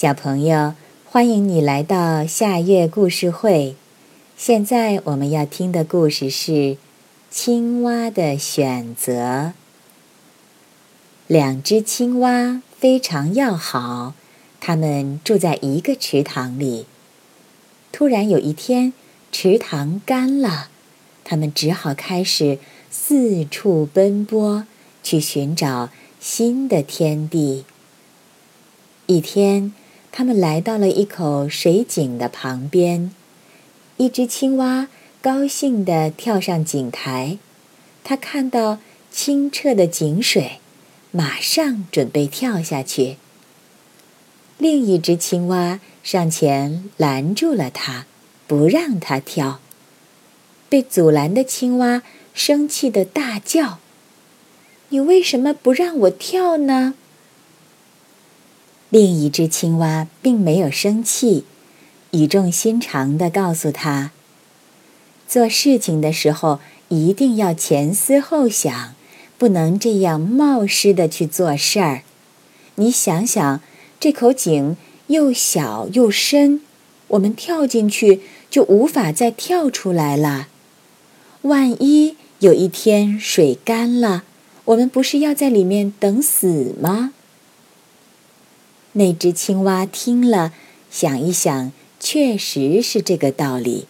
[0.00, 0.74] 小朋友，
[1.06, 3.74] 欢迎你来到夏月故事会。
[4.36, 6.52] 现在我们要听的故事是
[7.32, 9.12] 《青蛙的选择》。
[11.26, 14.14] 两只青蛙非常要好，
[14.60, 16.86] 它们住在一个池塘里。
[17.90, 18.92] 突然有一天，
[19.32, 20.68] 池塘干了，
[21.24, 24.64] 它们只好开始四处奔波，
[25.02, 25.90] 去寻找
[26.20, 27.64] 新的天地。
[29.06, 29.74] 一天。
[30.10, 33.12] 他们来到了一口水井的旁边，
[33.96, 34.88] 一只青蛙
[35.20, 37.38] 高兴地跳上井台。
[38.02, 38.78] 它看到
[39.10, 40.58] 清澈的井水，
[41.10, 43.16] 马上准备跳下去。
[44.56, 48.06] 另一只青蛙上前拦住了它，
[48.46, 49.60] 不让它跳。
[50.68, 52.02] 被阻拦的青蛙
[52.34, 53.78] 生气地大叫
[54.90, 56.94] ：“你为什么不让我跳呢？”
[58.90, 61.44] 另一只青蛙并没有生气，
[62.12, 64.12] 语重心长地告诉他
[65.28, 66.58] ：“做事情的时候
[66.88, 68.94] 一定要前思后想，
[69.36, 72.02] 不能这样冒失地去做事儿。
[72.76, 73.60] 你想想，
[74.00, 74.78] 这口井
[75.08, 76.62] 又小又深，
[77.08, 80.48] 我们跳进去就无法再跳出来了。
[81.42, 84.24] 万一有一天水干了，
[84.64, 87.12] 我们不是要在里面等死吗？”
[88.98, 90.52] 那只青蛙听了，
[90.90, 93.86] 想一想，确实是这个道理。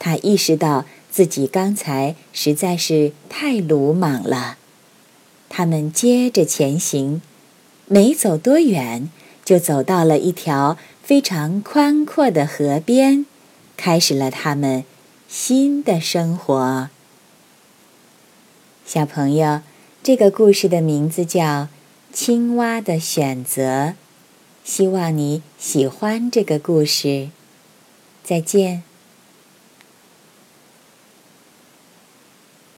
[0.00, 4.58] 他意识到自己刚才实在是太鲁莽了。
[5.48, 7.22] 他们接着前行，
[7.86, 9.08] 没走多远，
[9.44, 13.24] 就走到了一条非常宽阔的河边，
[13.76, 14.82] 开始了他们
[15.28, 16.90] 新的生活。
[18.84, 19.60] 小朋友，
[20.02, 21.42] 这个故事的名字叫
[22.12, 23.62] 《青蛙的选择》。
[24.64, 27.28] 希望你喜欢这个故事，
[28.22, 28.82] 再见。